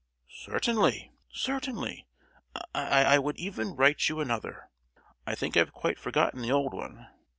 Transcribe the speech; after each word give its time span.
"Certainly, 0.39 1.11
certainly. 1.31 2.07
I—I 2.73 3.19
would 3.19 3.37
even 3.37 3.75
write 3.75 4.09
you 4.09 4.19
another. 4.19 4.71
I 5.27 5.35
think 5.35 5.55
I've 5.55 5.73
quite 5.73 5.99
forgotten 5.99 6.41
the 6.41 6.51
old 6.51 6.73
one. 6.73 7.07